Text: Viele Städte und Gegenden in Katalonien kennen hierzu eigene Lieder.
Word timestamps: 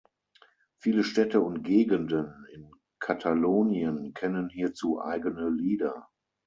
Viele 0.79 1.03
Städte 1.03 1.41
und 1.41 1.61
Gegenden 1.61 2.47
in 2.55 2.71
Katalonien 2.97 4.15
kennen 4.15 4.49
hierzu 4.49 4.99
eigene 4.99 5.47
Lieder. 5.51 6.09